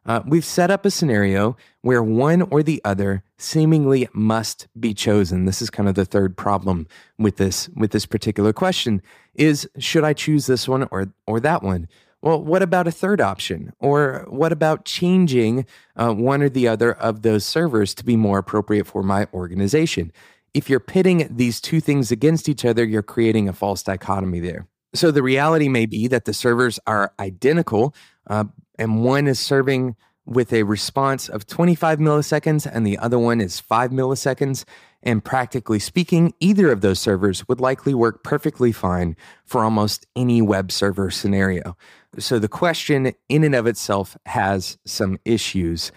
Uh, 0.06 0.22
we've 0.26 0.44
set 0.44 0.70
up 0.70 0.86
a 0.86 0.90
scenario 0.90 1.56
where 1.82 2.02
one 2.02 2.42
or 2.42 2.62
the 2.62 2.80
other 2.84 3.22
seemingly 3.36 4.08
must 4.12 4.66
be 4.78 4.94
chosen. 4.94 5.44
This 5.44 5.60
is 5.60 5.68
kind 5.68 5.88
of 5.88 5.94
the 5.94 6.06
third 6.06 6.36
problem 6.36 6.86
with 7.18 7.36
this 7.36 7.68
with 7.76 7.90
this 7.90 8.06
particular 8.06 8.52
question: 8.52 9.02
is 9.34 9.68
should 9.78 10.04
I 10.04 10.14
choose 10.14 10.46
this 10.46 10.66
one 10.66 10.88
or 10.90 11.12
or 11.26 11.38
that 11.40 11.62
one? 11.62 11.86
Well, 12.22 12.42
what 12.42 12.62
about 12.62 12.86
a 12.86 12.92
third 12.92 13.20
option? 13.20 13.72
Or 13.78 14.26
what 14.28 14.52
about 14.52 14.84
changing 14.84 15.64
uh, 15.96 16.12
one 16.12 16.42
or 16.42 16.50
the 16.50 16.68
other 16.68 16.92
of 16.92 17.22
those 17.22 17.46
servers 17.46 17.94
to 17.94 18.04
be 18.04 18.16
more 18.16 18.38
appropriate 18.38 18.86
for 18.86 19.02
my 19.02 19.26
organization? 19.32 20.12
If 20.54 20.68
you're 20.68 20.80
pitting 20.80 21.28
these 21.30 21.60
two 21.60 21.80
things 21.80 22.10
against 22.10 22.48
each 22.48 22.64
other, 22.64 22.84
you're 22.84 23.02
creating 23.02 23.48
a 23.48 23.52
false 23.52 23.82
dichotomy 23.82 24.40
there. 24.40 24.66
So 24.94 25.10
the 25.10 25.22
reality 25.22 25.68
may 25.68 25.86
be 25.86 26.08
that 26.08 26.24
the 26.24 26.34
servers 26.34 26.80
are 26.86 27.12
identical, 27.20 27.94
uh, 28.26 28.44
and 28.78 29.04
one 29.04 29.28
is 29.28 29.38
serving 29.38 29.96
with 30.26 30.52
a 30.52 30.62
response 30.62 31.28
of 31.28 31.46
25 31.46 31.98
milliseconds 31.98 32.70
and 32.70 32.86
the 32.86 32.98
other 32.98 33.18
one 33.18 33.40
is 33.40 33.58
5 33.58 33.90
milliseconds. 33.90 34.64
And 35.02 35.24
practically 35.24 35.78
speaking, 35.78 36.34
either 36.40 36.70
of 36.70 36.82
those 36.82 37.00
servers 37.00 37.46
would 37.48 37.60
likely 37.60 37.94
work 37.94 38.22
perfectly 38.22 38.70
fine 38.70 39.16
for 39.44 39.64
almost 39.64 40.06
any 40.14 40.42
web 40.42 40.70
server 40.70 41.10
scenario. 41.10 41.76
So 42.18 42.38
the 42.38 42.48
question 42.48 43.12
in 43.28 43.44
and 43.44 43.54
of 43.54 43.66
itself 43.66 44.16
has 44.26 44.78
some 44.84 45.18
issues. 45.24 45.90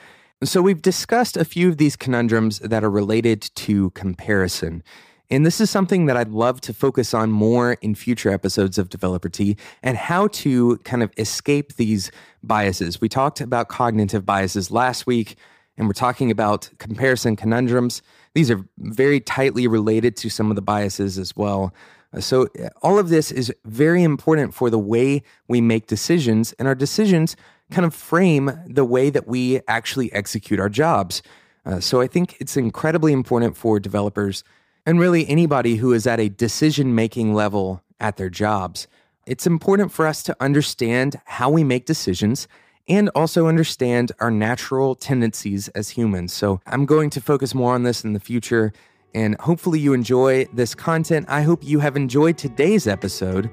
So 0.45 0.61
we've 0.61 0.81
discussed 0.81 1.37
a 1.37 1.45
few 1.45 1.69
of 1.69 1.77
these 1.77 1.95
conundrums 1.95 2.59
that 2.59 2.83
are 2.83 2.89
related 2.89 3.41
to 3.55 3.91
comparison. 3.91 4.83
And 5.29 5.45
this 5.45 5.61
is 5.61 5.69
something 5.69 6.05
that 6.07 6.17
I'd 6.17 6.29
love 6.29 6.59
to 6.61 6.73
focus 6.73 7.13
on 7.13 7.31
more 7.31 7.73
in 7.81 7.95
future 7.95 8.29
episodes 8.29 8.77
of 8.77 8.89
Developer 8.89 9.29
Tea 9.29 9.55
and 9.81 9.97
how 9.97 10.27
to 10.27 10.77
kind 10.79 11.01
of 11.01 11.13
escape 11.17 11.75
these 11.75 12.11
biases. 12.43 12.99
We 12.99 13.07
talked 13.07 13.39
about 13.39 13.69
cognitive 13.69 14.25
biases 14.25 14.69
last 14.69 15.07
week, 15.07 15.37
and 15.77 15.87
we're 15.87 15.93
talking 15.93 16.29
about 16.29 16.69
comparison 16.77 17.35
conundrums. 17.37 18.01
These 18.33 18.51
are 18.51 18.65
very 18.77 19.21
tightly 19.21 19.65
related 19.65 20.17
to 20.17 20.29
some 20.29 20.49
of 20.49 20.55
the 20.55 20.61
biases 20.61 21.17
as 21.17 21.35
well. 21.37 21.73
Uh, 22.13 22.19
so, 22.19 22.47
uh, 22.59 22.69
all 22.81 22.99
of 22.99 23.09
this 23.09 23.31
is 23.31 23.51
very 23.65 24.03
important 24.03 24.53
for 24.53 24.69
the 24.69 24.77
way 24.77 25.23
we 25.47 25.61
make 25.61 25.87
decisions, 25.87 26.53
and 26.53 26.67
our 26.67 26.75
decisions 26.75 27.35
kind 27.73 27.85
of 27.85 27.93
frame 27.93 28.51
the 28.67 28.85
way 28.85 29.09
that 29.09 29.27
we 29.27 29.59
actually 29.67 30.11
execute 30.13 30.59
our 30.59 30.69
jobs. 30.69 31.21
Uh, 31.65 31.79
so, 31.79 32.01
I 32.01 32.07
think 32.07 32.37
it's 32.39 32.57
incredibly 32.57 33.13
important 33.13 33.57
for 33.57 33.79
developers 33.79 34.43
and 34.85 34.99
really 34.99 35.27
anybody 35.27 35.77
who 35.77 35.93
is 35.93 36.05
at 36.05 36.19
a 36.19 36.29
decision 36.29 36.93
making 36.93 37.33
level 37.33 37.81
at 37.99 38.17
their 38.17 38.29
jobs. 38.29 38.87
It's 39.25 39.47
important 39.47 39.91
for 39.91 40.05
us 40.05 40.23
to 40.23 40.35
understand 40.41 41.15
how 41.25 41.49
we 41.49 41.63
make 41.63 41.85
decisions 41.85 42.47
and 42.89 43.09
also 43.15 43.47
understand 43.47 44.11
our 44.19 44.29
natural 44.29 44.93
tendencies 44.93 45.69
as 45.69 45.89
humans. 45.91 46.33
So, 46.33 46.59
I'm 46.67 46.85
going 46.85 47.09
to 47.11 47.21
focus 47.21 47.55
more 47.55 47.73
on 47.73 47.83
this 47.83 48.03
in 48.03 48.13
the 48.13 48.19
future, 48.19 48.73
and 49.15 49.39
hopefully, 49.39 49.79
you 49.79 49.93
enjoy 49.93 50.45
this 50.53 50.75
content. 50.75 51.25
I 51.29 51.43
hope 51.43 51.63
you 51.63 51.79
have 51.79 51.95
enjoyed 51.95 52.37
today's 52.37 52.87
episode. 52.87 53.49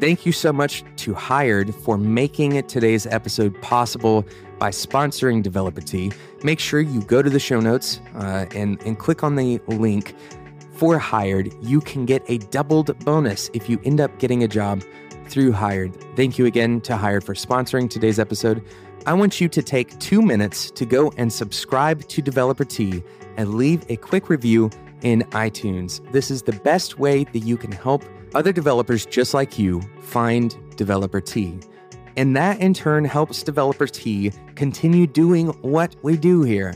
Thank 0.00 0.26
you 0.26 0.32
so 0.32 0.52
much 0.52 0.84
to 0.96 1.14
Hired 1.14 1.74
for 1.74 1.96
making 1.96 2.60
today's 2.66 3.06
episode 3.06 3.60
possible 3.62 4.24
by 4.58 4.70
sponsoring 4.70 5.42
Developer 5.42 5.80
Tea. 5.80 6.10
Make 6.42 6.58
sure 6.58 6.80
you 6.80 7.02
go 7.02 7.22
to 7.22 7.30
the 7.30 7.38
show 7.38 7.60
notes 7.60 8.00
uh, 8.16 8.46
and, 8.54 8.80
and 8.82 8.98
click 8.98 9.22
on 9.22 9.36
the 9.36 9.60
link 9.68 10.16
for 10.72 10.98
Hired. 10.98 11.52
You 11.62 11.80
can 11.80 12.04
get 12.04 12.24
a 12.28 12.38
doubled 12.38 12.98
bonus 13.04 13.50
if 13.52 13.68
you 13.68 13.80
end 13.84 14.00
up 14.00 14.18
getting 14.18 14.42
a 14.42 14.48
job 14.48 14.82
through 15.26 15.52
Hired. 15.52 15.94
Thank 16.16 16.38
you 16.38 16.46
again 16.46 16.80
to 16.82 16.96
Hired 16.96 17.22
for 17.22 17.34
sponsoring 17.34 17.88
today's 17.88 18.18
episode. 18.18 18.64
I 19.06 19.12
want 19.14 19.40
you 19.40 19.48
to 19.48 19.62
take 19.62 19.98
two 20.00 20.22
minutes 20.22 20.70
to 20.72 20.86
go 20.86 21.12
and 21.16 21.32
subscribe 21.32 22.08
to 22.08 22.22
Developer 22.22 22.64
Tea 22.64 23.04
and 23.36 23.54
leave 23.54 23.84
a 23.88 23.96
quick 23.96 24.28
review 24.28 24.70
in 25.02 25.22
iTunes. 25.30 26.00
This 26.12 26.30
is 26.30 26.42
the 26.42 26.52
best 26.52 26.98
way 26.98 27.24
that 27.24 27.40
you 27.40 27.56
can 27.56 27.72
help 27.72 28.04
other 28.34 28.52
developers 28.52 29.06
just 29.06 29.34
like 29.34 29.58
you 29.58 29.80
find 30.00 30.56
Developer 30.76 31.20
Tea. 31.20 31.58
And 32.16 32.36
that 32.36 32.60
in 32.60 32.74
turn 32.74 33.04
helps 33.04 33.42
Developer 33.42 33.86
Tea 33.86 34.32
continue 34.54 35.06
doing 35.06 35.48
what 35.62 35.96
we 36.02 36.16
do 36.16 36.42
here. 36.42 36.74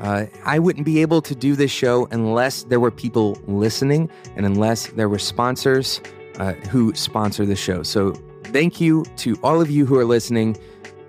Uh, 0.00 0.26
I 0.44 0.58
wouldn't 0.58 0.84
be 0.84 1.00
able 1.00 1.22
to 1.22 1.34
do 1.34 1.54
this 1.54 1.70
show 1.70 2.06
unless 2.10 2.64
there 2.64 2.80
were 2.80 2.90
people 2.90 3.38
listening 3.46 4.10
and 4.36 4.44
unless 4.44 4.88
there 4.88 5.08
were 5.08 5.18
sponsors 5.18 6.00
uh, 6.38 6.52
who 6.70 6.92
sponsor 6.94 7.46
the 7.46 7.56
show. 7.56 7.82
So 7.82 8.12
thank 8.44 8.80
you 8.80 9.04
to 9.18 9.38
all 9.42 9.60
of 9.60 9.70
you 9.70 9.86
who 9.86 9.96
are 9.96 10.04
listening, 10.04 10.56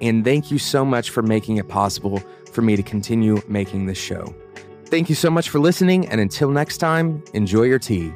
and 0.02 0.24
thank 0.24 0.52
you 0.52 0.60
so 0.60 0.86
much 0.86 1.10
for 1.10 1.22
making 1.22 1.58
it 1.58 1.68
possible 1.68 2.22
for 2.52 2.62
me 2.62 2.76
to 2.76 2.84
continue 2.84 3.42
making 3.48 3.88
this 3.88 3.98
show. 3.98 4.34
Thank 4.86 5.10
you 5.10 5.16
so 5.16 5.30
much 5.32 5.50
for 5.50 5.60
listening, 5.60 6.08
and 6.08 6.22
until 6.22 6.52
next 6.52 6.78
time, 6.78 7.24
enjoy 7.34 7.64
your 7.64 7.80
tea. 7.80 8.14